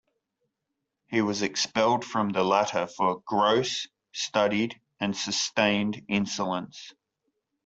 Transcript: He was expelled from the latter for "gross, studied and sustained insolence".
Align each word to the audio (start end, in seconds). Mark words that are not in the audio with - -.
He 1.05 1.21
was 1.21 1.43
expelled 1.43 2.03
from 2.03 2.29
the 2.29 2.41
latter 2.43 2.87
for 2.87 3.21
"gross, 3.23 3.85
studied 4.11 4.81
and 4.99 5.15
sustained 5.15 6.03
insolence". 6.07 6.95